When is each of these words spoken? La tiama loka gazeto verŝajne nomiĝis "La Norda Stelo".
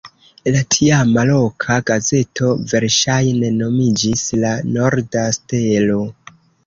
La 0.53 0.61
tiama 0.75 1.25
loka 1.31 1.75
gazeto 1.89 2.49
verŝajne 2.71 3.51
nomiĝis 3.59 4.25
"La 4.45 4.55
Norda 4.71 5.27
Stelo". 5.39 6.01